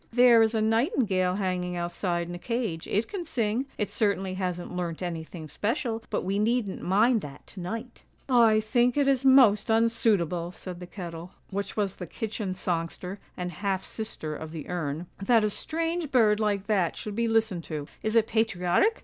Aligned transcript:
'There 0.21 0.41
is 0.41 0.55
a 0.55 0.63
nightingale 0.63 1.35
hanging 1.35 1.77
outside 1.77 2.27
in 2.27 2.33
a 2.33 2.39
cage, 2.39 2.87
it 2.87 3.07
can 3.07 3.23
sing; 3.23 3.67
it 3.77 3.87
certainly 3.87 4.33
hasn't 4.33 4.75
learnt 4.75 5.03
anything 5.03 5.47
special, 5.47 6.01
but 6.09 6.23
we 6.23 6.39
needn't 6.39 6.81
mind 6.81 7.21
that 7.21 7.45
to 7.45 7.59
night.'' 7.59 8.01
I 8.27 8.61
think 8.61 8.97
it 8.97 9.07
is 9.07 9.23
most 9.23 9.69
unsuitable,' 9.69 10.53
said 10.53 10.79
the 10.79 10.87
kettle, 10.87 11.33
which 11.51 11.77
was 11.77 11.97
the 11.97 12.07
kitchen 12.07 12.55
songster, 12.55 13.19
and 13.37 13.51
half 13.51 13.85
sister 13.85 14.35
of 14.35 14.51
the 14.51 14.67
urn,' 14.69 15.05
that 15.29 15.43
a 15.43 15.51
strange 15.51 16.09
bird 16.09 16.39
like 16.39 16.65
that 16.65 16.95
should 16.97 17.13
be 17.15 17.27
listened 17.27 17.63
to! 17.65 17.87
Is 18.01 18.15
it 18.15 18.25
patriotic? 18.25 18.97